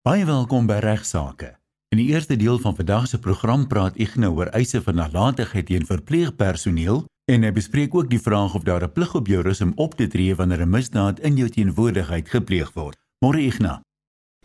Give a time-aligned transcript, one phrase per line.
[0.00, 1.50] Baie welkom by Regsake.
[1.92, 5.84] In die eerste deel van vandag se program praat Ignou oor eise van nalatigheid teen
[5.84, 9.74] verpleegpersoneel en hy bespreek ook die vraag of daar 'n plig op jou is om
[9.76, 12.96] op te tree wanneer 'n misdaad in jou teenwoordigheid gepleeg word.
[13.20, 13.76] Môre Ignou.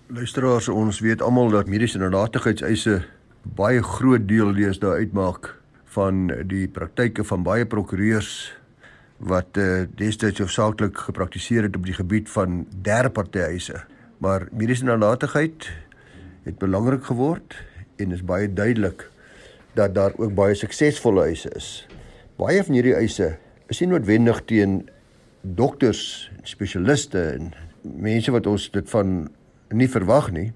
[0.07, 3.05] Luisteraars, ons weet almal dat mediese nalatigheidseise
[3.55, 8.53] baie groot deel lees daar uitmaak van die praktyke van baie prokureurs
[9.17, 13.85] wat uh, destyds hoofsaaklik gepraktiseer het op die gebied van derde party eise.
[14.17, 15.67] Maar mediese nalatigheid
[16.45, 17.55] het belangrik geword
[17.99, 19.09] en is baie duidelik
[19.75, 21.87] dat daar ook baie suksesvolle eise is.
[22.39, 23.35] Baie van hierdie eise
[23.71, 24.77] is nie noodwendig teen
[25.41, 29.17] dokters, spesialiste en mense wat ons dit van
[29.75, 30.51] nie verwag nie,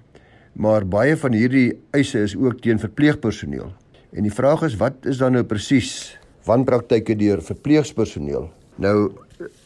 [0.52, 3.70] maar baie van hierdie eise is ook teen verpleegpersoneel.
[4.10, 6.18] En die vraag is wat is dan nou presies
[6.48, 8.48] wanpraktyke deur verpleegpersoneel?
[8.82, 8.96] Nou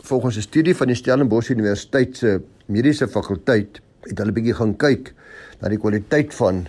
[0.02, 5.14] volgens 'n studie van die Stellenbosch Universiteit se mediese fakulteit het hulle bietjie gaan kyk
[5.60, 6.68] na die kwaliteit van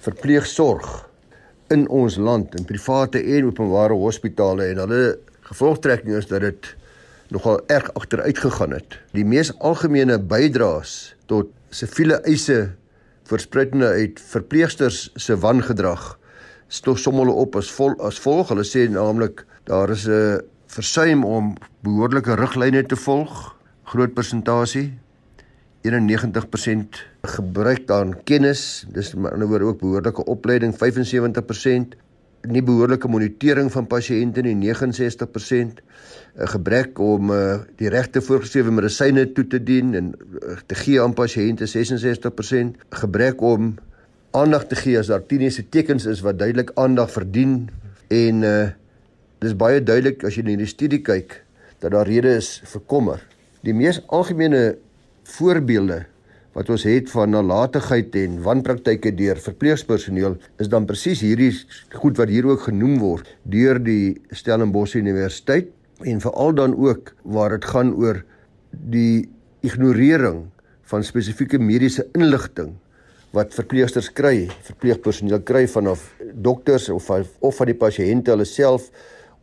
[0.00, 1.08] verpleegsorg
[1.68, 6.76] in ons land in private en openbare hospitale en hulle gevolgtrekking is dat dit
[7.28, 8.98] nogal erg agteruit gegaan het.
[9.12, 12.74] Die mees algemene bydraes tot siviele eise
[13.24, 16.18] verspreidende uit verpleegsters se wangedrag
[16.68, 18.48] stof sommige op as vol as volg.
[18.48, 20.40] Hulle sê naamlik daar is 'n
[20.74, 21.54] versuim om
[21.86, 24.90] behoorlike riglyne te volg, groot persentasie
[25.84, 27.00] 91%
[27.36, 31.94] gebruik dan kennis, dis 'n ander woord ook behoorlike opleiding 75%,
[32.48, 35.80] nie behoorlike monitering van pasiënte nie 69%,
[36.36, 41.00] 'n gebrek om uh, die regte voorgeskrewe medisyne toe te dien en uh, te gee
[41.00, 43.74] aan pasiënte 66%, gebrek om
[44.30, 47.68] aandag te gee as daar kliniese tekens is wat duidelik aandag verdien
[48.08, 48.68] en uh,
[49.44, 51.40] dis baie duidelik as jy in die studie kyk
[51.82, 53.22] dat daar redes is vir kommer.
[53.64, 54.76] Die mees algemene
[55.36, 56.04] voorbeelde
[56.54, 61.50] wat ons het van nalatigheid en wanpraktyke deur verpleegpersoneel is dan presies hierdie
[61.98, 65.72] goed wat hier ook genoem word deur die Stellenbosch Universiteit
[66.06, 68.22] en veral dan ook waar dit gaan oor
[68.70, 69.26] die
[69.66, 70.44] ignorering
[70.90, 72.74] van spesifieke mediese inligting
[73.34, 78.92] wat verpleegsters kry, verpleegpersoneel kry vanaf dokters of of van die pasiënte hulle self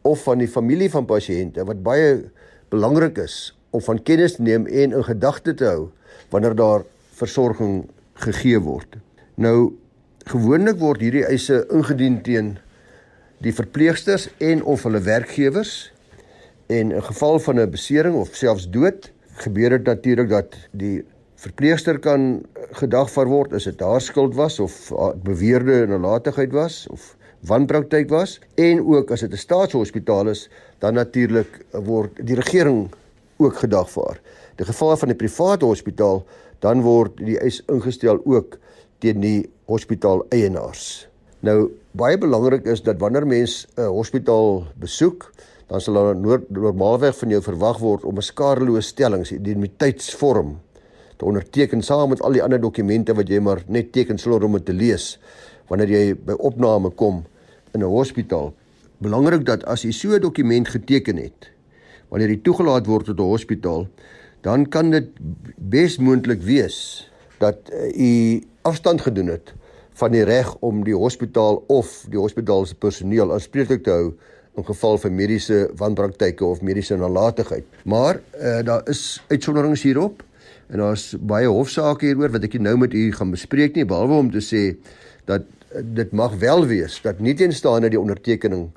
[0.01, 2.31] of van die familie van pasiënte wat baie
[2.73, 5.89] belangrik is om van kennis te neem en in gedagte te hou
[6.31, 6.83] wanneer daar
[7.19, 7.85] versorging
[8.25, 8.97] gegee word.
[9.35, 9.73] Nou
[10.29, 12.57] gewoonlik word hierdie eise ingedien teen
[13.41, 15.91] die verpleegsters en of hulle werkgewers
[16.71, 19.11] en in geval van 'n besering of selfs dood
[19.43, 21.03] gebeur dit natuurlik dat die
[21.35, 22.43] verpleegster kan
[22.77, 24.91] gedagvaar word as dit haar skuld was of
[25.23, 27.15] beweerde nalatigheid was of
[27.47, 32.91] wanpraktyk was en ook as dit 'n staatshospitaal is dan natuurlik word die regering
[33.37, 34.19] ook gedagvaar.
[34.55, 36.25] Die geval van 'n private hospitaal
[36.59, 38.57] dan word die eis ingestel ook
[38.99, 41.07] teen die hospitaal eienaars.
[41.39, 45.31] Nou baie belangrik is dat wanneer mens 'n hospitaal besoek,
[45.67, 46.15] dan sal daar
[46.47, 50.59] normaalweg van jou verwag word om 'n skadeloos stellings identiteitsvorm
[51.17, 54.63] te onderteken saam met al die ander dokumente wat jy maar net teken sal om
[54.63, 55.19] te lees
[55.71, 57.23] wanneer jy by opname kom
[57.73, 58.51] in 'n hospitaal.
[58.99, 61.49] Belangrik dat as jy so 'n dokument geteken het,
[62.09, 63.87] wanneer jy toegelaat word tot 'n hospitaal,
[64.41, 65.07] dan kan dit
[65.57, 67.07] besmoontlik wees
[67.39, 67.57] dat
[67.95, 69.53] u afstand gedoen het
[69.93, 74.13] van die reg om die hospitaal of die hospitaal se personeel aanspreeklik te hou
[74.57, 77.63] in geval van mediese wanpraktyke of mediese nalatigheid.
[77.85, 80.23] Maar uh, daar is uitsonderings hierop
[80.67, 84.31] en daar's baie hofsaake hieroor wat ek nou met u gaan bespreek nie behalwe om
[84.31, 84.63] te sê
[85.29, 85.47] dat
[85.83, 88.69] dit mag wel wees dat nie teenstaande die ondertekening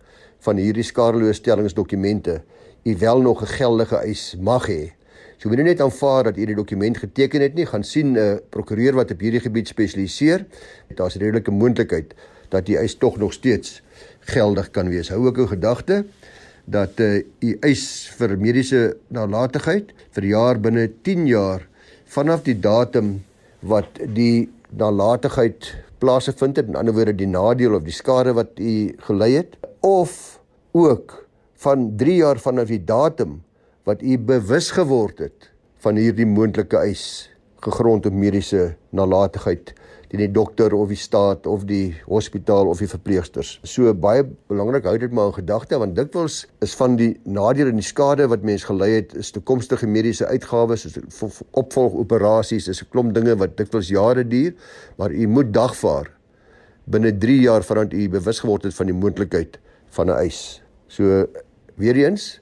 [0.45, 2.41] van hierdie skadeloos stellingsdokumente
[2.85, 4.93] u wel nog 'n geldige eis mag hê.
[5.37, 8.37] So moenie net aanvaar dat u die dokument geteken het nie, gaan sien 'n uh,
[8.49, 10.47] prokureur wat op hierdie gebied spesialiseer.
[10.95, 12.15] Daar's redelike moontlikheid
[12.49, 13.83] dat die eis tog nog steeds
[14.21, 15.09] geldig kan wees.
[15.09, 16.05] Hou ook in gedagte
[16.65, 21.69] dat uh, u eis vir mediese nalatigheid vir jaar binne 10 jaar
[22.05, 23.25] vanaf die datum
[23.61, 28.93] wat die nalatigheid plaasgevind het, in ander woorde die nadeel of die skade wat u
[29.07, 30.41] gelei het of
[30.77, 31.17] ook
[31.65, 33.39] van 3 jaar vanaf die datum
[33.89, 35.49] wat u bewus geword het
[35.85, 37.31] van hierdie moontlike eis
[37.65, 39.73] gegrond op mediese nalatigheid
[40.15, 43.57] teen die dokter of die staat of die hospitaal of die verpleegsters.
[43.67, 47.81] So baie belangrik hou dit maar in gedagte want dikwels is van die nadele en
[47.81, 50.99] die skade wat mens gelei het is toekomstige mediese uitgawes, is
[51.51, 54.55] opvolgoperasies, is 'n klomp dinge wat dikwels jare duur,
[54.97, 56.11] maar u moet dagvaar
[56.87, 59.59] binne 3 jaar vandat u bewus geword het van die moontlikheid
[59.91, 60.63] van 'n eis.
[60.87, 61.27] So
[61.75, 62.41] weer eens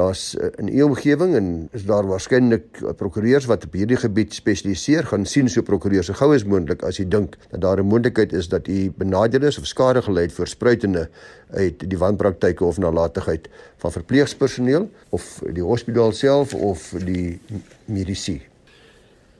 [0.00, 4.32] Daar's uh, in u omgewing en is daar waarskynlik uh, prokureurs wat op hierdie gebied
[4.34, 7.90] spesialiseer, gaan sien so prokureurs so gou as moontlik as jy dink dat daar 'n
[7.90, 11.08] moontlikheid is dat u benadeeld is of skade gely het vir spruitende
[11.52, 17.40] uit die wanpraktyke of nalatigheid van verpleegpersoneel of die hospitaal self of die
[17.84, 18.40] medisy.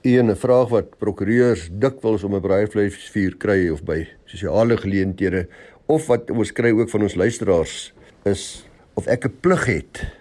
[0.01, 5.47] Een vraag wat prokureurs dikwels om 'n braaivleisvuur kry of by sosiale geleenthede
[5.85, 7.93] of wat ons kry ook van ons luisteraars
[8.23, 10.20] is of ek 'n plig het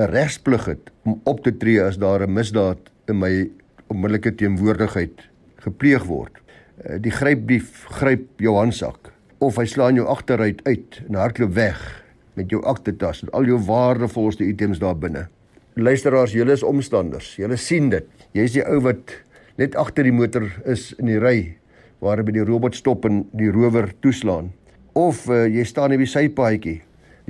[0.00, 3.50] 'n regsplig het om op te tree as daar 'n misdaad in my
[3.86, 6.40] onmiddellike teenwoordigheid gepleeg word.
[6.84, 12.04] Eh, die grypdief gryp jou handsak of hy slaan jou agteruit uit en hardloop weg
[12.34, 15.28] met jou aktetas en al jou waardevolste items daar binne.
[15.74, 17.36] Luisteraars, julle is omstanders.
[17.36, 18.06] Julle sien dit.
[18.32, 19.22] Jy's die ou wat
[19.56, 21.56] net agter die motor is in die ry
[22.00, 24.52] waar by die robot stop en die rower toeslaan.
[24.92, 26.80] Of uh, jy staan op die sypaadjie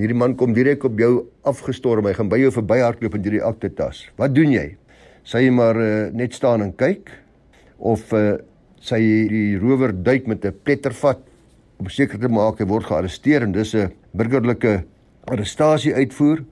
[0.01, 2.07] Hierdie man kom direk op jou afgestorm.
[2.09, 4.07] Hy gaan by jou verbyhardloop in hierdie aktetas.
[4.17, 4.71] Wat doen jy?
[5.29, 7.13] Sê jy maar uh, net staan en kyk
[7.77, 8.39] of uh,
[8.81, 11.21] sê jy die rower duik met 'n plettervat
[11.77, 14.85] om seker te maak hy word gearresteer en dis 'n burgerlike
[15.29, 16.45] arrestasie uitvoer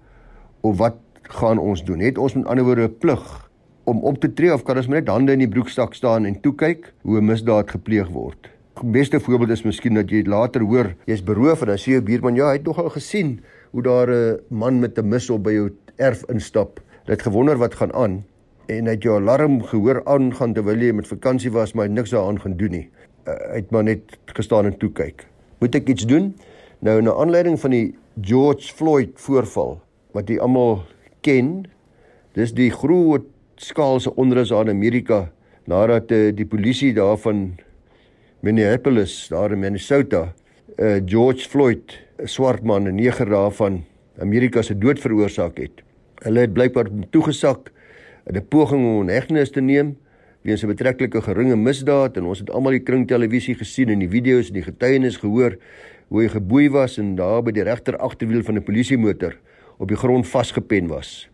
[0.61, 1.01] of wat
[1.41, 2.01] gaan ons doen?
[2.05, 3.49] Het ons met ander woorde 'n plig
[3.85, 6.53] om op te tree of kan ons net hande in die broeksak staan en toe
[6.53, 8.58] kyk hoe 'n misdaad gepleeg word?
[8.85, 12.37] Beste voorbeeld is miskien dat jy later hoor jy's beroof en dan sê jou buurman
[12.37, 13.39] ja, hy het nogal gesien
[13.73, 16.81] hoe daar 'n man met 'n mis op by jou erf instap.
[17.07, 18.25] Hy het gewonder wat gaan aan
[18.67, 21.99] en hy het jou alarm gehoor aangaan terwyl jy met vakansie was, maar hy het
[21.99, 22.89] niks daaraan gaan doen nie.
[23.27, 25.27] Uh, hy het maar net gestaan en toe kyk.
[25.61, 26.35] Moet ek iets doen?
[26.81, 29.81] Nou na aanleiding van die George Floyd voorval
[30.13, 30.83] wat jy almal
[31.21, 31.67] ken,
[32.35, 33.25] dis die groot
[33.57, 35.31] skaalse onrus in Amerika
[35.69, 37.59] nadat uh, die polisie daarvan
[38.41, 40.33] Minneapolis daar in Minnesota,
[40.77, 43.85] uh, George Floyd, 'n swart man, 'n neger daarvan
[44.21, 45.83] Amerika se dood veroorsaak het.
[46.23, 47.73] Hulle het blykbaar toegesak
[48.27, 49.97] in 'n poging om 'n hegtenis te neem
[50.43, 54.49] weens 'n betrekkelike geringe misdaad en ons het almal die kringtelevisie gesien en die video's
[54.49, 55.59] en die getuienis gehoor
[56.09, 59.35] hoe hy geboei was en daar by die regter agterwiel van 'n polisiemotor
[59.79, 61.29] op die grond vasgepen was.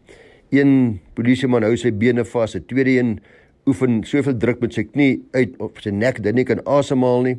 [0.51, 3.21] Een polisieman hou sy bene vas, 'n tweede een
[3.67, 7.25] oefen soveel druk met sy knie uit op sy nek dat hy nie kan asemhaal
[7.25, 7.37] nie.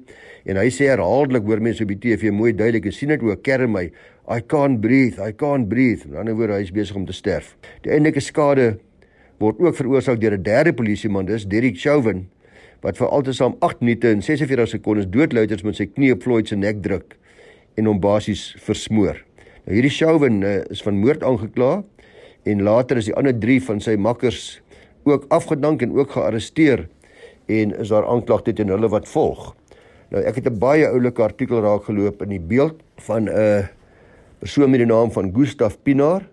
[0.50, 3.75] En hy sê herhaaldelik hoor mense op die TV mooi duidelik, sien dit hoe kerm
[3.77, 3.86] my.
[4.25, 6.07] I can't breathe, I can't breathe.
[6.10, 7.54] In ander woorde, hy is besig om te sterf.
[7.86, 8.75] Die eintlike skade
[9.44, 12.25] word ook veroorsaak deur 'n derde polisieman, dis Derek Chauvin,
[12.81, 16.56] wat vir altesaam 8 minute en 46 sekondes doodluiters met sy knie op Floyd se
[16.56, 17.18] nek druk
[17.77, 19.18] en hom basies versmoor.
[19.66, 21.83] Nou hierdie Chauvin uh, is van moord aangekla
[22.45, 24.62] en later is die ander 3 van sy makkers
[25.06, 26.88] ook afgedank en ook gearresteer
[27.46, 29.54] en is daar aanklagte teen hulle wat volg.
[30.10, 33.69] Nou ek het 'n baie oulike artikel raak geloop in die beeld van 'n
[34.40, 36.28] persoon met die naam van Gustaf Pinaar.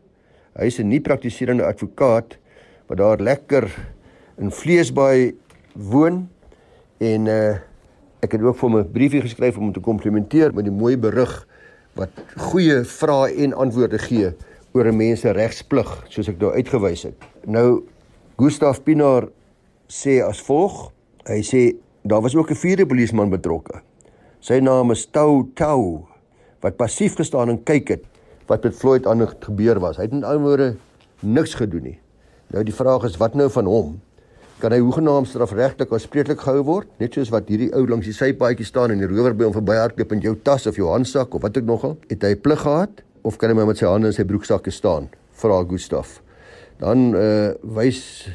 [0.57, 2.39] Hy is 'n nie praktiserende advokaat
[2.87, 3.71] wat daar lekker
[4.39, 5.35] in Vleesbaai
[5.73, 6.29] woon
[6.99, 7.57] en uh
[8.23, 10.97] ek het ook vir hom 'n briefie geskryf om hom te komplimenteer met die mooi
[10.97, 11.49] berig
[11.95, 14.33] wat goeie vrae en antwoorde gee
[14.73, 17.15] oor 'n mens se regsplig soos ek nou uitgewys het.
[17.45, 17.83] Nou
[18.43, 19.29] Gustaf Pinaar
[19.87, 20.89] sê as volg.
[21.29, 21.61] Hy sê
[22.03, 23.83] daar was ook 'n vierde polisieman betrokke.
[24.41, 26.09] Sy naam is Tau Tau
[26.61, 28.05] wat passief gestaan en kyk het
[28.49, 29.97] wat met Floyd aan gebeur was.
[29.97, 30.77] Hy het in ander woorde
[31.21, 31.99] niks gedoen nie.
[32.50, 34.00] Nou die vraag is wat nou van hom?
[34.59, 36.89] Kan hy hoegenaamd strafregtelik aanspreeklik gehou word?
[36.99, 40.13] Net soos wat hierdie ou langs die sypaadjie staan en die rower by hom verbyhardloop
[40.13, 43.37] en jou tas of jou handsak of wat ook nogal, het hy plig gehad of
[43.37, 45.08] kan hy maar met sy hande in sy broeksakke staan?
[45.31, 46.22] Vra Gustaf.
[46.82, 48.27] Dan uh wys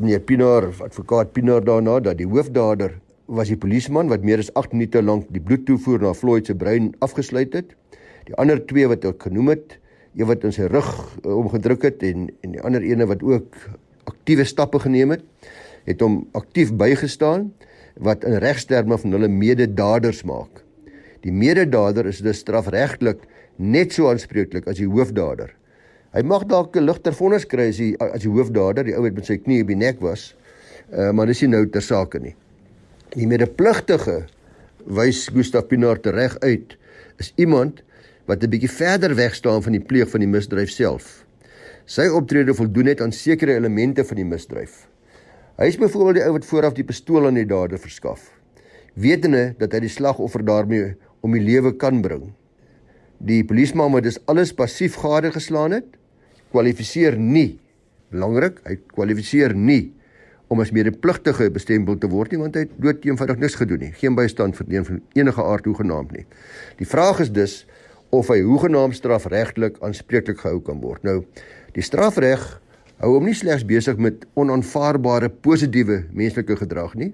[0.00, 2.94] meneer Pinaar, advokaat Pinaar daarna dat die hoofdader
[3.28, 6.94] was die polisieman wat meer as 8 minute lank die bloedtoevoer na Floyd se brein
[7.04, 7.74] afgesluit het.
[8.24, 9.76] Die ander twee wat ek genoem het,
[10.16, 10.88] een wat in sy rug
[11.26, 13.60] uh, omgedruk het en en die ander ene wat ook
[14.08, 15.28] aktiewe stappe geneem het,
[15.84, 17.50] het hom aktief bygestaan
[18.00, 20.64] wat in regsterme van hulle mededaders maak.
[21.20, 23.28] Die mededader is dus strafregtelik
[23.60, 25.52] net so aanspreeklik as die hoofdader.
[26.10, 29.14] Hy mag dalk 'n ligter vonnis kry as hy as die hoofdader, die ou wat
[29.14, 30.34] met sy knie op die nek was.
[30.90, 32.34] Uh, maar dis nie nou ter sake nie.
[33.14, 34.26] Die medepligtige
[34.86, 36.74] wys Gustaf Pinaar reg uit
[37.18, 37.82] is iemand
[38.26, 41.24] wat 'n bietjie verder weg staan van die pleeg van die misdryf self.
[41.86, 44.88] Sy optrede voldoen net aan sekere elemente van die misdryf.
[45.58, 48.32] Hy is byvoorbeeld die ou wat vooraf die pistool aan die dader verskaf,
[48.94, 52.32] wetende dat hy die slagoffer daarmee om die lewe kan bring.
[53.18, 55.99] Die polisieman wat dus alles passief gade geslaan het,
[56.50, 57.58] kwalifiseer nie
[58.10, 59.92] belangrik, hy kwalifiseer nie
[60.50, 63.92] om as medepligtige bestempel te word nie want hy het dood eenvoudig niks gedoen nie,
[64.00, 66.24] geen bystand verdien van enige aard hoegenaamd nie.
[66.80, 67.60] Die vraag is dus
[68.10, 71.04] of hy hoegenaamd strafregtelik aanspreeklik gehou kan word.
[71.06, 71.20] Nou,
[71.76, 72.42] die strafreg
[73.00, 77.12] hou hom nie slegs besig met onaanvaarbare positiewe menslike gedrag nie.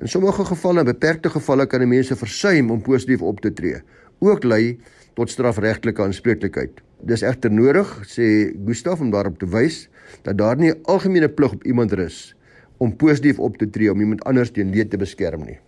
[0.00, 3.82] In sommige gevalle, beperkte gevalle kan mense versuim om positief op te tree,
[4.24, 4.78] ook lei
[5.18, 6.80] tot strafregtelike aanspreeklikheid.
[7.02, 9.88] Dis egter nodig, sê Gustaf om daarop te wys
[10.22, 12.34] dat daar nie 'n algemene plig op iemand rus
[12.78, 15.58] om positief op te tree om iemand anders teen leed te beskerm nie.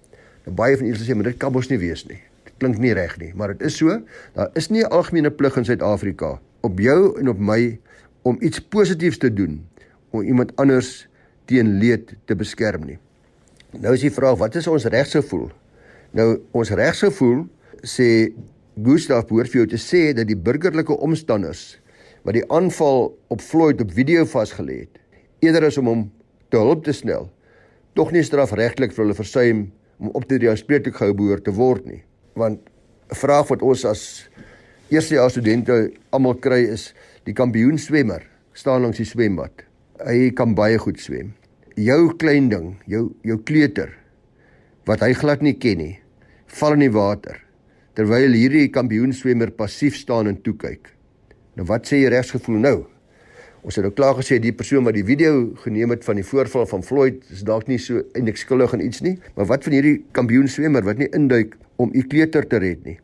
[0.45, 2.21] Nou baie van julle sê maar dit kan mos nie wees nie.
[2.45, 4.01] Dit klink nie reg nie, maar dit is so.
[4.35, 7.79] Daar is nie 'n algemene plig in Suid-Afrika op jou en op my
[8.23, 9.67] om iets positiefs te doen
[10.11, 11.09] om iemand anders
[11.45, 12.99] teen leed te beskerm nie.
[13.81, 15.51] Nou is die vraag, wat is ons regsgevoel?
[16.11, 17.47] Nou ons regsgevoel
[17.83, 18.33] sê
[18.73, 21.77] Gustav behoort vir jou te sê dat die burgerlike omstanders
[22.25, 25.01] wat die aanval op Floyd op video vasgelê het,
[25.45, 26.05] eerder as om hom
[26.49, 27.27] te hulp te snel,
[27.93, 29.67] tog nie strafregtelik vir hulle versuim
[30.01, 32.01] om op te tree aanspreeklik gehou behoort te word nie.
[32.39, 32.65] Want
[33.11, 34.31] 'n vraag wat ons as
[34.89, 38.25] eerstejaars studente almal kry is die kampioen swemmer
[38.55, 39.53] staan langs die swembad.
[40.01, 41.35] Hy kan baie goed swem.
[41.77, 43.93] Jou klein ding, jou jou kleuter
[44.87, 45.99] wat hy glad nie ken nie,
[46.47, 47.37] val in die water
[47.99, 50.89] terwyl hierdie kampioen swemmer passief staan en toe kyk.
[51.59, 52.77] Nou wat sê jy regsgevoel nou?
[53.63, 56.65] Ons het nou klaar gesê die persoon wat die video geneem het van die voorval
[56.71, 59.99] van Floyd is dalk nie so eintlik skuldig aan iets nie, maar wat van hierdie
[60.17, 62.97] kampioen swemmer wat nie induik om u kleuter te red nie?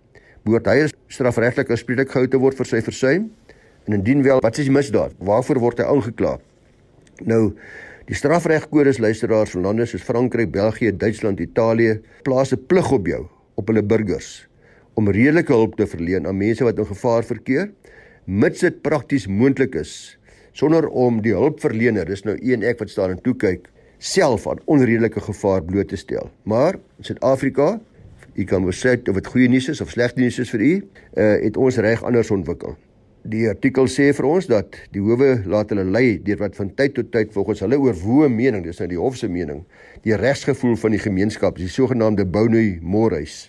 [0.48, 3.28] Behoort hy strafregtelik aanspreeklik gehou te word vir sy versuim?
[3.86, 5.14] En indien wel, wat is die misdaad?
[5.20, 6.38] Waarvoor word hy aangekla?
[7.28, 7.44] Nou
[8.08, 13.26] Die strafregkodes luisteraars van lande soos Frankryk, België, Duitsland, Italië plaas 'n plig op jou
[13.54, 14.47] op hulle burgers
[14.98, 17.68] om redelike hulp te verleen aan mense wat in gevaar verkeer,
[18.26, 19.92] mits dit prakties moontlik is,
[20.58, 23.68] sonder om die hulpverlener, dis nou een ek wat staan en toe kyk,
[24.02, 26.30] self aan onredelike gevaar bloot te stel.
[26.50, 27.76] Maar in Suid-Afrika,
[28.38, 30.74] u kan sê of dit goeie nuus is of slegte nuus is vir u,
[31.16, 32.76] uh, het ons reg anders ontwikkel.
[33.28, 36.94] Die artikel sê vir ons dat die howe laat hulle lei deur wat van tyd
[36.94, 39.64] tot tyd volgens hulle oorwoë mening, dis nou die hof se mening,
[40.06, 43.48] die regsgevoel van die gemeenskap, die sogenaamde Bounty Morais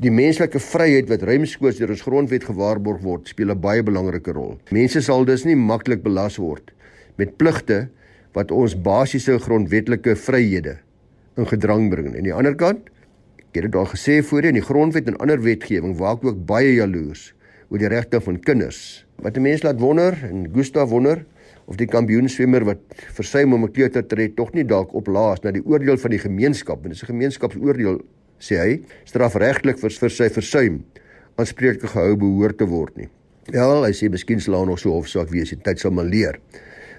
[0.00, 4.56] Die menslike vryheid wat ruimskoots deur ons grondwet gewaarborg word, speel 'n baie belangrike rol.
[4.70, 6.72] Mense sal dus nie maklik belas word
[7.18, 7.90] met pligte
[8.32, 10.78] wat ons basiese grondwetlike vryhede
[11.36, 12.08] in gedrang bring.
[12.08, 12.88] En aan die ander kant,
[13.38, 17.34] ek het dit al gesê voorheen, die grondwet en ander wetgewing waak ook baie jaloers
[17.68, 19.04] oor die regte van kinders.
[19.20, 21.26] Wat 'n mens laat wonder en Gustav wonder
[21.66, 22.78] of die kampioen swemmer wat
[23.12, 26.18] versuim om 'n kleuter te red tog nie dalk oplaas na die oordeel van die
[26.18, 26.82] gemeenskap.
[26.82, 28.00] Dit is 'n gemeenskapsoordeel
[28.42, 28.72] sê hy,
[29.08, 30.80] strafregtelik vir, vir sy versuim
[31.40, 33.08] aanspreeklik gehou behoort te word nie.
[33.50, 36.38] Ja, hy sê miskien sal daar nog so hofsaak wees, die tyd sal maar leer.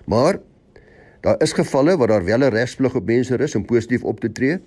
[0.09, 0.39] Maar
[1.23, 4.31] daar is gevalle waar daar wel 'n regsplig op mense is om positief op te
[4.31, 4.59] tree.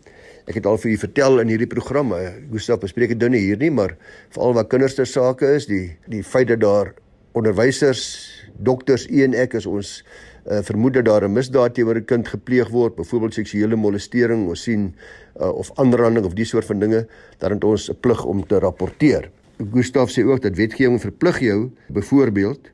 [0.47, 3.59] Ek het al vir u vertel in hierdie programme, Gustaf bespreek dit nou nie hier
[3.59, 3.97] nie, maar
[4.30, 6.95] veral wat kinders ter sake is, die die feit dat daar
[7.33, 10.04] onderwysers, dokters, een ek is ons
[10.50, 14.62] uh, vermoed dat daar 'n misdaad teenoor 'n kind gepleeg word, byvoorbeeld seksuele molestering, ons
[14.62, 14.95] sien
[15.41, 17.07] uh, of aanranding of die soort van dinge,
[17.38, 19.31] dan het ons 'n plig om te rapporteer.
[19.73, 22.71] Gustaf sê ook dat wetgewing verplig jou byvoorbeeld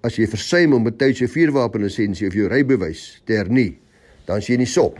[0.00, 3.78] as jy versuim om betyds jou vuurwapenlisensie of jou rybewys te hernie,
[4.26, 4.98] dan sien jy nie sop.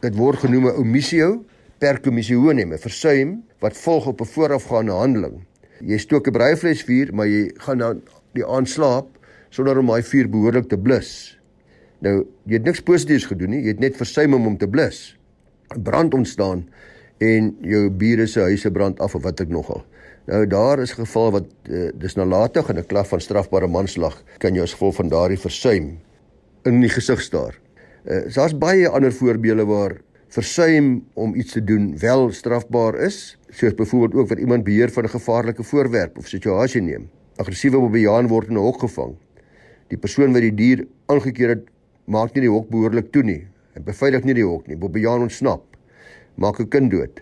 [0.00, 1.44] Dit word genoem 'n omissio
[1.78, 5.44] per commissionem, 'n versuim wat volg op 'n voorafgaande handeling.
[5.80, 8.02] Jy stook 'n braaivleis vuur, maar jy gaan dan
[8.32, 9.06] die aand slaap
[9.50, 11.38] sonder om daai vuur behoorlik te blus.
[12.04, 15.16] Nou, jy het niks positiefs gedoen nie, jy het net versuim om hom te blus.
[15.82, 16.66] Brand ontstaan
[17.24, 19.84] en jou bure se huise brand af of wat ek nogal.
[20.26, 24.22] Nou daar is 'n geval wat uh, dis nalatig en 'n klag van strafbare manslag
[24.38, 25.98] kan jy as gevolg van daardie versuim
[26.64, 27.54] in die gesig staar.
[28.04, 33.74] Uh, Daar's baie ander voorbeelde waar versuim om iets te doen wel strafbaar is, soos
[33.74, 37.08] byvoorbeeld ook wat iemand beheer van 'n gevaarlike voorwerp of situasie neem.
[37.36, 39.14] Aggressiewe bobejaan word in 'n hok gevang.
[39.88, 41.64] Die persoon wat die dier aangekeer het,
[42.06, 43.42] maak nie die hok behoorlik toe nie.
[43.74, 44.76] Hy beveilig nie die hok nie.
[44.76, 45.62] Bobbejaan ontsnap.
[46.36, 47.20] Maak 'n kind dood.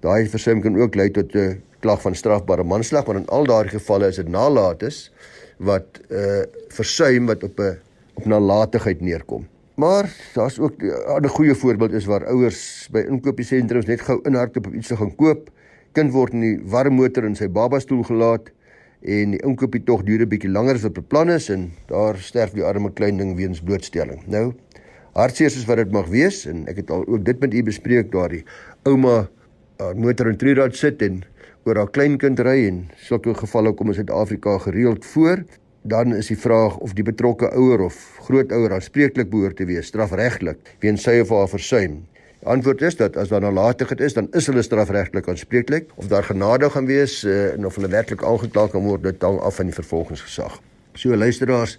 [0.00, 3.78] Daai versuim kan ook lei tot 'n klag van strafbare manslag, want in al daardie
[3.78, 5.10] gevalle is dit nalatigheid
[5.58, 7.78] wat 'n uh, versuim wat op 'n
[8.14, 9.46] op nalatigheid neerkom.
[9.74, 14.66] Maar daar's ook 'n ander goeie voorbeeld is waar ouers by inkopiesentrums net gou inhardloop
[14.66, 15.50] op iets te gaan koop.
[15.92, 18.50] Kind word in die warm motor in sy babastoel gelaat
[19.02, 22.52] en die inkopie tog duur 'n bietjie langer as wat beplan is en daar sterf
[22.52, 24.22] die arme klein ding weens blootstelling.
[24.26, 24.54] Nou,
[25.14, 28.10] hartseer soos wat dit mag wees en ek het al ook dit met u bespreek
[28.12, 28.44] daardie
[28.84, 29.28] ouma
[29.80, 31.22] uh, motor en trierad sit en
[31.64, 35.44] oor haar kleinkind ry en sulke gevalle kom in Suid-Afrika gereeld voor.
[35.82, 40.58] Dan is die vraag of die betrokke ouer of grootouer aanspreeklik behoort te wees strafregtelik
[40.80, 42.02] weens sy of haar versuim
[42.46, 46.70] Antwoord is dat as daar nalatigheid is, dan is hulle strafregtelik aanspreeklik of daar genade
[46.70, 49.74] gaan wees uh, en of hulle werklik aangekla kan word, dit hang af van die
[49.74, 50.60] vervolgingsgesag.
[50.94, 51.78] So luisteraars,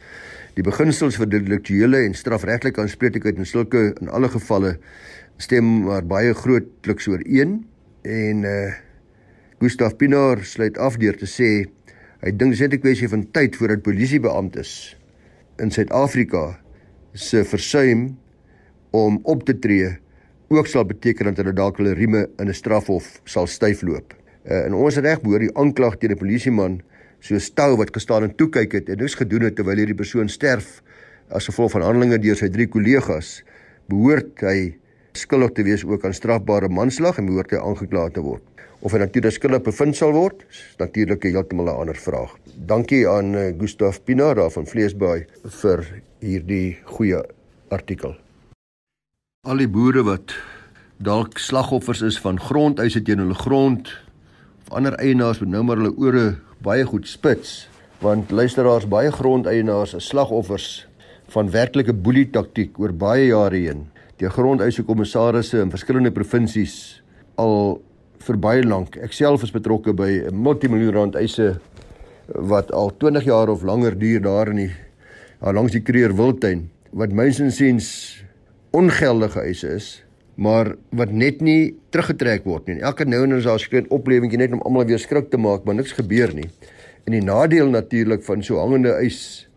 [0.59, 4.75] die beginsels vir deliktuele en strafregtelike aanspreeklikheid in sulke in alle gevalle
[5.39, 7.61] stem maar baie grootliks ooreen
[8.03, 8.61] en uh
[9.59, 11.49] Gustav Pinaar sluit af deur te sê
[12.21, 14.95] hy dink dit is net 'n kwessie van tyd voordat polisiebeamptes
[15.59, 16.59] in Suid-Afrika
[17.13, 18.15] se versuim
[18.95, 19.97] om op te tree
[20.49, 24.13] ook sal beteken dat hulle dalk hulle rieme in 'n strafhof sal styfloop.
[24.45, 26.81] Uh, in ons reg behoort die aanklag teen 'n polisieman
[27.19, 30.29] so stou wat gestaan en toe kyk het en niks gedoen het terwyl hierdie persoon
[30.29, 30.81] sterf
[31.29, 33.43] as gevolg van handelinge deur sy drie kollegas,
[33.89, 34.75] behoort hy
[35.13, 38.43] skuldig te wees ook aan strafbare manslag en behoort hy aangekla te word.
[38.81, 42.37] Of hy natuurlik skuldig bevind sal word, is natuurlik heeltemal 'n ander vraag.
[42.55, 45.25] Dankie aan uh, Gustaf Pinaar van Vleesbaai
[45.61, 45.85] vir
[46.21, 47.21] hierdie goeie
[47.69, 48.15] artikel.
[49.47, 50.33] Al die boere wat
[50.99, 53.87] dalk slagoffers is van grondeise teen hulle grond
[54.59, 56.23] of ander eienaars moet nou maar hulle ore
[56.59, 57.53] baie goed spits
[58.03, 60.67] want luisteraars baie grondeienaars is slagoffers
[61.31, 63.87] van werklike boelie taktiek oor baie jare heen.
[64.19, 66.99] Die grondeise kommissarisse in verskillende provinsies
[67.39, 67.79] al
[68.27, 68.99] vir baie lank.
[68.99, 71.61] Ek self is betrokke by 'n multimiljoen rand eise
[72.27, 74.73] wat al 20 jaar of langer duur daar in die
[75.39, 78.19] daar langs die Kreer Wildtuin wat mynsinsiens
[78.71, 80.03] ongeldige eise is,
[80.35, 82.79] maar wat net nie teruggetrek word nie.
[82.79, 85.65] Elke nou en dan is daar skreeu oplewing net om almal weer skrik te maak,
[85.65, 86.47] maar niks gebeur nie.
[87.05, 89.49] En die nadeel natuurlik van so hangende eis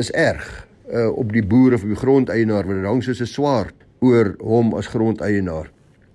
[0.00, 0.46] is erg
[0.90, 4.90] uh, op die boer of die grondeienaar wat hang soos 'n swaard oor hom as
[4.92, 5.70] grondeienaar.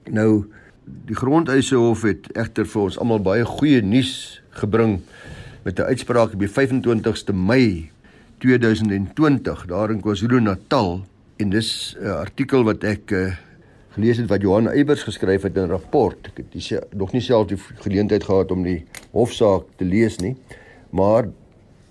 [0.10, 0.46] Nou
[0.86, 5.01] die grondeise hof het egter vir ons almal baie goeie nuus gebring
[5.63, 7.91] met 'n uitspraak op die 25ste Mei
[8.39, 11.03] 2020 daar in KwaZulu-Natal
[11.39, 13.31] en dis 'n uh, artikel wat ek uh,
[13.96, 16.27] gelees het wat Johan Eybers geskryf het in 'n rapport.
[16.27, 20.36] Ek het dis nog nie self die geleentheid gehad om die hofsaak te lees nie,
[20.91, 21.29] maar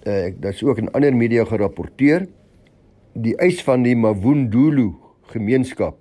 [0.05, 2.29] uh, ek dit's ook in ander media gerapporteer
[3.15, 4.93] die eis van die Mavundulu
[5.33, 5.97] gemeenskap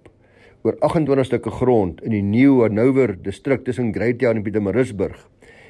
[0.63, 5.29] oor 28 stukke grond in die New Hanover distrik tussen Great Town en Pietermaritzburg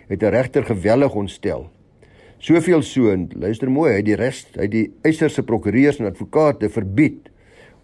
[0.10, 1.70] het 'n regter gewellig ontstel.
[2.40, 7.30] Soveel so, luister mooi, hy die res, hy die eiserse prokureurs en advokate verbied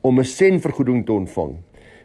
[0.03, 1.55] om 'n senvergoeding te ontvang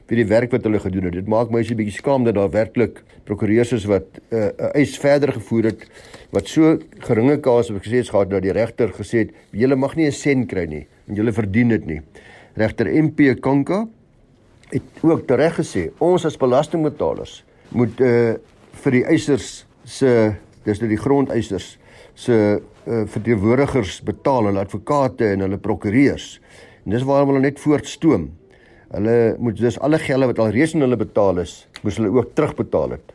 [0.09, 1.13] vir die werk wat hulle gedoen het.
[1.19, 4.75] Dit maak my so 'n bietjie skaam dat daar werklik prokureurs is wat 'n uh,
[4.75, 5.85] eis verder gevoer het
[6.31, 9.97] wat so geringe kans op gesê het gehad dat die regter gesê het julle mag
[9.97, 12.01] nie 'n sen kry nie en julle verdien dit nie.
[12.55, 13.89] Regter MP Kanka
[14.71, 18.35] het ook tereg gesê ons as belastingbetalers moet uh
[18.79, 20.35] vir die eisers se
[20.65, 21.79] dis nou die grondeisers
[22.15, 22.35] se
[22.89, 26.39] uh, verteenwoordigers betaal, hulle advokate en hulle prokureurs.
[26.89, 28.23] En dis waarom hulle net voortstoom.
[28.95, 32.31] Hulle moet dus alle gelde wat al reeds aan hulle betaal is, moes hulle ook
[32.33, 33.13] terugbetaal het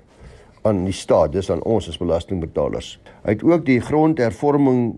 [0.62, 2.92] aan die staat, dis aan ons as belastingbetalers.
[3.26, 4.94] Hy het ook die grondhervorming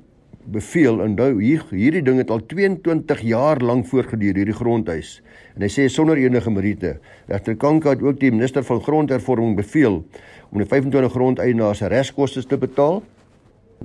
[0.51, 5.21] beveel en nou hier hierdie ding het al 22 jaar lank voortgeduur hierdie grondhuis.
[5.55, 6.97] En hy sê sonder enige meriete.
[7.31, 10.01] Regter Kanka het ook die minister van grondhervorming beveel
[10.51, 12.99] om die 25 grondeienaars reskoste te betaal.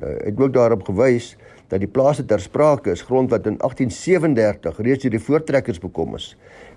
[0.02, 1.36] Nou, het ook daarop gewys
[1.70, 6.16] dat die plase ter sprake is grond wat in 1837 reeds deur die voortrekkers bekom
[6.18, 6.32] is.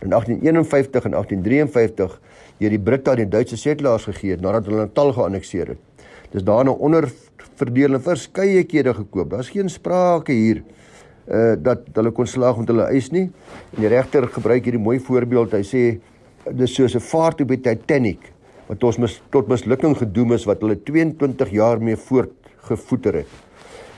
[0.06, 2.20] In 1851 en 1853
[2.60, 6.08] deur die Britte aan die Duitse setelaars gegee het nadat hulle Natal geannekteer het.
[6.34, 7.10] Dis daarna onder
[7.58, 9.32] verdeel en verskeie kere gekoop.
[9.34, 10.64] Daar's geen sprake hier
[11.24, 13.30] uh dat hulle kon slaag met hulle eis nie.
[13.74, 15.56] En die regter gebruik hierdie mooi voorbeeld.
[15.56, 15.84] Hy sê
[16.52, 18.30] dis soos 'n vaart op die Titanic
[18.68, 23.43] wat ons mis, tot mislukking gedoem is wat hulle 22 jaar mee voortgevoeter het.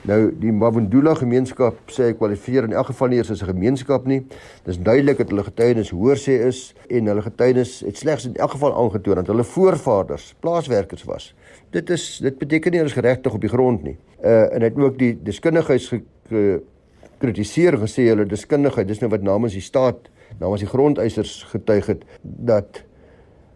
[0.05, 4.05] Nou die Mavundula gemeenskap sê hy kwalifiseer in elk geval nie eers as 'n gemeenskap
[4.05, 4.19] nie.
[4.65, 8.51] Dis duidelik dat hulle getuienis hoor sê is en hulle getuienis het slegs in elk
[8.51, 11.33] geval aangetoon dat hulle voorvaders plaaswerkers was.
[11.71, 13.97] Dit is dit beteken nie hulle is geregtig op die grond nie.
[14.23, 15.93] Uh en het ook die deskundigheids
[16.29, 22.03] gekritiseer gesê hulle deskundigheid dis nou wat namens die staat namens die grondeisers getuig het
[22.21, 22.83] dat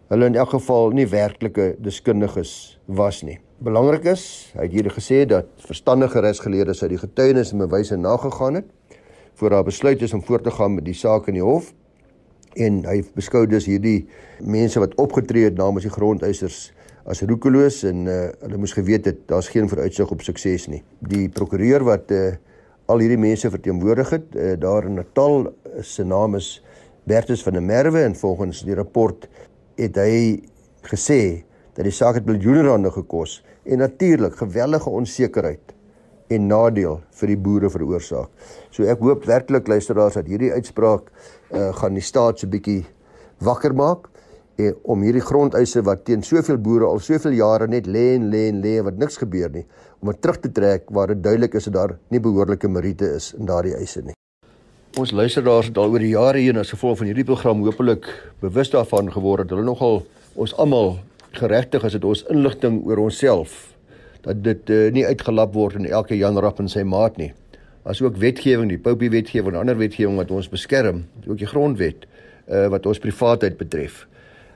[0.08, 4.22] hulle in elk geval nie werklike deskundiges was nie belangrik is,
[4.56, 8.68] hy het hier gesê dat verstandige regsgeleerdes uit die getuienis en bewyse nagegaan het
[9.36, 11.68] voor daar besluit is om voort te gaan met die saak in die hof
[12.56, 14.06] en hy beskou dus hierdie
[14.40, 16.70] mense wat opgetree het namens die grondeisers
[17.04, 20.80] as roekeloos en uh, hulle moes geweet het daar's geen vooruitsig op sukses nie.
[21.12, 22.32] Die prokureur wat uh,
[22.90, 25.50] al hierdie mense verteenwoordig het uh, daar in Natal
[25.84, 26.58] se naam is
[27.08, 29.28] Bertus van der Merwe en volgens die rapport
[29.80, 30.40] het hy
[30.88, 31.20] gesê
[31.76, 35.74] dat die saak het miljoene rande gekos en natuurlik gewellige onsekerheid
[36.30, 38.30] en nadeel vir die boere veroorsaak.
[38.70, 42.84] So ek hoop werklik luisteraars dat hierdie uitspraak uh, gaan die staat so bietjie
[43.42, 44.06] wakker maak
[44.60, 48.46] en om hierdie grondeise wat teen soveel boere al soveel jare net lê en lê
[48.50, 49.66] en lê wat niks gebeur nie
[50.00, 53.32] om dit terug te trek waar dit duidelik is dat daar nie behoorlike meriete is
[53.38, 54.16] in daardie eise nie.
[54.98, 58.08] Ons luisteraars het al oor die jare heen as gevolg van hierdie program hopelik
[58.42, 60.02] bewus daarvan geword dat hulle nogal
[60.34, 60.96] ons almal
[61.32, 63.74] geregtig is dit ons inligting oor onsself
[64.24, 67.30] dat dit uh, nie uitgelap word in elke Jan Rapp en sy maat nie.
[67.88, 72.04] As ook wetgewing, die Popie wetgewing en ander wetgewing wat ons beskerm, ook die grondwet
[72.04, 74.06] uh, wat ons privaatheid betref.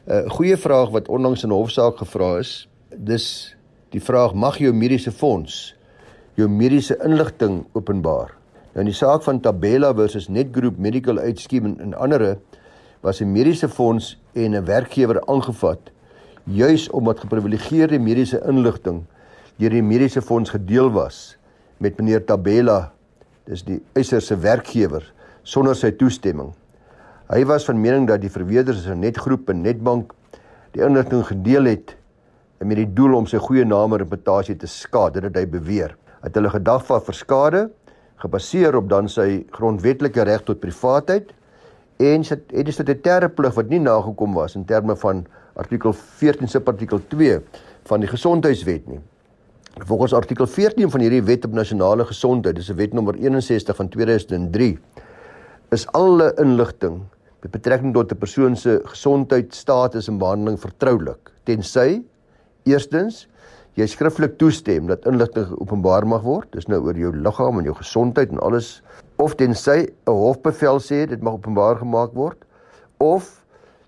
[0.05, 3.57] 'n uh, Goeie vraag wat onlangs in 'n hofsaak gevra is, dis
[3.91, 5.75] die vraag mag jou mediese fonds
[6.37, 8.35] jou mediese inligting openbaar?
[8.75, 12.37] Nou in die saak van Tabella versus Netgroup Medical Scheme en, en ander
[13.01, 15.94] was 'n mediese fonds en 'n werkgewer aangevat
[16.45, 19.05] juis omdat geprivilegeerde mediese inligting
[19.57, 21.37] deur die mediese fonds gedeel was
[21.79, 22.93] met meneer Tabella
[23.49, 25.05] dis die eiser se werkgewer
[25.45, 26.53] sonder sy toestemming.
[27.29, 30.13] Hy was van mening dat die verweerders in Netgroep en Netbank
[30.77, 31.95] die inligting gedeel het
[32.65, 35.93] met die doel om sy goeie naam en reputasie te skaad, dit het hy beweer.
[36.23, 37.63] Hy het hulle gedagvaar vir skade
[38.23, 41.33] gebaseer op dan sy grondwetlike reg tot privaatheid
[42.01, 46.49] en sy het 'n statutêre plig wat nie nagekom was in terme van artikel 14
[46.49, 47.41] subartikel 2
[47.91, 49.01] van die gesondheidswet nie.
[49.87, 53.89] Volgens artikel 14 van hierdie wet op nasionale gesondheid, dis 'n wet nommer 61 van
[53.89, 54.79] 2003,
[55.71, 57.03] is alle inligting
[57.43, 62.03] met betrekking tot 'n persoon se gesondheid, status en behandeling vertroulik, tensy
[62.65, 63.29] eerstens
[63.75, 67.75] jy skriftelik toestem dat inligting openbaar mag word, dis nou oor jou liggaam en jou
[67.75, 68.83] gesondheid en alles,
[69.19, 72.39] of tensy 'n hofbevel sê dit mag openbaar gemaak word,
[72.99, 73.44] of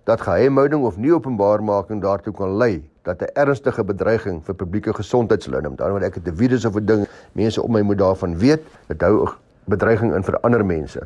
[0.07, 5.43] dat geheimhouding of nie openbaarmaking daartoe kan lei dat 'n ernstige bedreiging vir publieke gesondheid
[5.43, 5.77] sal inneem.
[5.77, 9.01] Daarom ek het 'n virus of 'n ding, mense om my moet daarvan weet, dit
[9.01, 9.31] hou 'n
[9.65, 11.01] bedreiging in vir ander mense.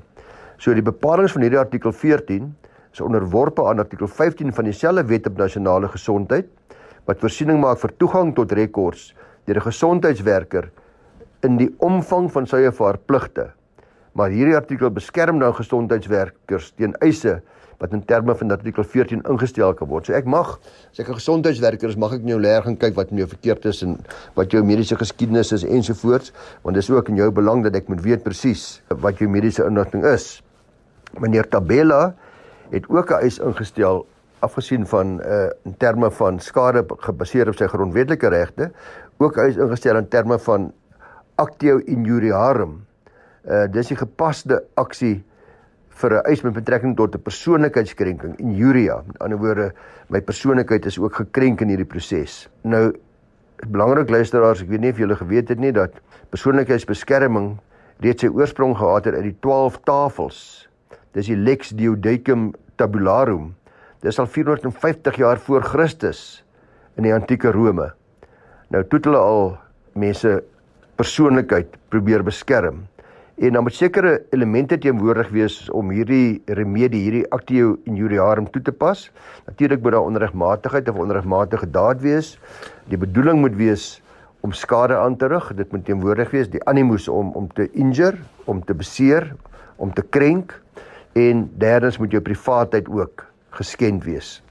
[0.56, 2.56] So die bepalinge van hierdie artikel 14
[2.92, 6.46] is onderworpe aan artikel 15 van dieselfde wet op nasionale gesondheid
[7.04, 9.14] wat voorsiening maak vir toegang tot rekords
[9.46, 10.70] deur 'n gesondheidswerker
[11.42, 13.50] in die omvang van sy of haar pligte.
[14.12, 17.42] Maar hierdie artikel beskerm dan gesondheidswerkers teen eise
[17.80, 20.06] wat in terme van artikel 14 ingestel kan word.
[20.06, 20.58] So ek mag
[20.92, 23.64] as ek 'n gesondheidswerker is, mag ek nou leer gaan kyk wat met jou verkeerd
[23.64, 23.96] is en
[24.36, 27.88] wat jou mediese geskiedenis is ensovoorts, want dit is ook in jou belang dat ek
[27.88, 30.42] moet weet presies wat jou mediese inligting is.
[31.18, 32.14] Meneer Tabella
[32.70, 34.06] het ook 'n eis ingestel
[34.40, 38.70] afgesien van uh in terme van skade gebaseer op sy grondwetlike regte,
[39.18, 40.72] ook eis ingestel in terme van
[41.36, 42.86] actio injuriarum.
[43.44, 45.24] Uh dis die gepaste aksie
[46.00, 49.02] vir 'n eis met betrekking tot 'n persoonlikheidskrenking en juria.
[49.06, 49.72] Met ander woorde,
[50.08, 52.48] my persoonlikheid is ook gekrenk in hierdie proses.
[52.62, 52.92] Nou
[53.68, 55.90] belangrik luisteraars, ek weet nie of julle geweet het nie dat
[56.30, 57.58] persoonlikheidsbeskerming
[58.00, 60.68] reeds sy oorsprong gehad het uit die 12 tafels.
[61.12, 63.54] Dis die Lex Diodecum Tabularum.
[64.00, 66.44] Dis al 450 jaar voor Christus
[66.96, 67.92] in die antieke Rome.
[68.70, 69.58] Nou toe het hulle al
[69.92, 70.42] mense
[70.96, 72.86] persoonlikheid probeer beskerm
[73.40, 78.72] en dan moet sekere elemente teenwoordig wees om hierdie remedie, hierdie actio injuriarum toe te
[78.72, 79.06] pas.
[79.46, 82.34] Natuurlik moet daar onregmatigheid of onregmatige daad wees.
[82.92, 84.02] Die bedoeling moet wees
[84.44, 85.48] om skade aan te rig.
[85.56, 89.32] Dit moet teenwoordig wees die animus om om te injure, om te beseer,
[89.80, 90.52] om te krenk
[91.16, 93.24] en derdens moet jou privaatheid ook
[93.56, 94.42] geskend wees.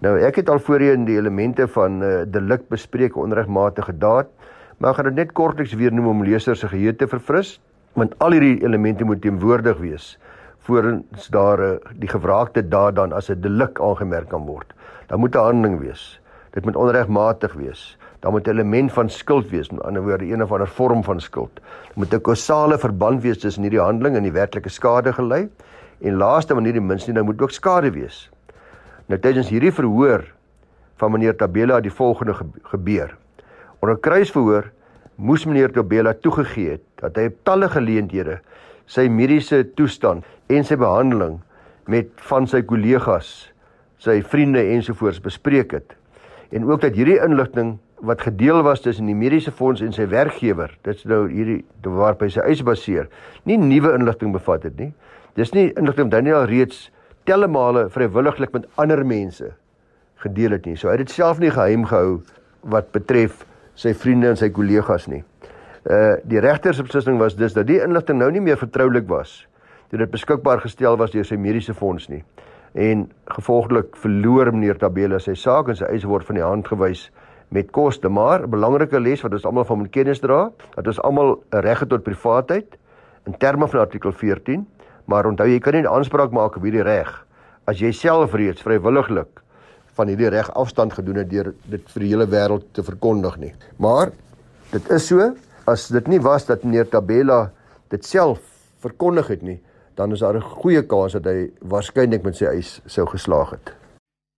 [0.00, 4.32] Nou ek het al voorheen die elemente van uh, delik bespreek onregmatige daad,
[4.78, 7.58] maar ek gaan dit net kortliks weer noem om lesers se geheue te verfris
[7.92, 10.18] want al hierdie elemente moet teenwoordig wees
[10.60, 14.72] voorens daar eh, die gewraakte daad dan as 'n delik aangemerk kan word.
[15.06, 16.20] Dan moet 'n handeling wees.
[16.50, 17.98] Dit moet onregmatig wees.
[18.20, 21.20] Daar moet 'n element van skuld wees, met ander woorde een of ander vorm van
[21.20, 21.50] skuld.
[21.54, 25.48] Daar moet 'n kausale verband wees tussen hierdie handeling en die werklike skade gelei.
[26.00, 28.30] En laaste maar nie die minste, nou moet ook skade wees.
[29.06, 30.24] Nou tydens hierdie verhoor
[30.96, 33.16] van meneer Tabela die volgende gebeur.
[33.78, 34.70] Onder kruisverhoor
[35.20, 38.38] moes meneer Tabela toegegee het dat hy op talle geleenthede
[38.90, 41.38] sy mediese toestand en sy behandeling
[41.90, 43.50] met van sy kollegas,
[44.00, 45.94] sy vriende ensovoorts bespreek het.
[46.54, 50.72] En ook dat hierdie inligting wat gedeel was tussen die mediese fonds en sy werkgewer,
[50.86, 53.10] dit's nou hierdie waarop hy sy eis baseer,
[53.44, 54.90] nie nuwe inligting bevat het nie.
[55.36, 56.88] Dis nie inligting wat Daniel reeds
[57.28, 59.52] telle male vrywilliglik met ander mense
[60.24, 60.78] gedeel het nie.
[60.80, 62.22] So hy het dit self nie geheim gehou
[62.72, 63.44] wat betref
[63.80, 65.22] sy vriende en sy kollegas nie.
[65.88, 69.46] Uh die regter se beslissing was dus dat die inligting nou nie meer vertroulik was
[69.90, 72.20] toe dit beskikbaar gestel was deur sy mediese fonds nie.
[72.78, 77.08] En gevolglik verloor meneer Tabela sy saak en sy eis word van die hand gewys
[77.50, 81.00] met koste, maar 'n belangrike les wat ons almal van moet kennis dra, dat ons
[81.02, 82.78] almal 'n reg het tot privaatheid
[83.26, 84.66] in terme van artikel 14,
[85.06, 87.26] maar onthou jy kan nie aanspraak maak op hierdie reg
[87.70, 89.42] as jy self reeds vrywilliglik
[90.00, 93.52] van hierdie reg afstand gedoen het deur dit vir die hele wêreld te verkondig nie.
[93.78, 94.14] Maar
[94.72, 95.32] dit is so
[95.70, 97.50] as dit nie was dat meneer Tabela
[97.92, 98.40] dit self
[98.80, 99.60] verkondig het nie,
[99.94, 103.74] dan is daar 'n goeie kans dat hy waarskynlik met sy eis sou geslaag het.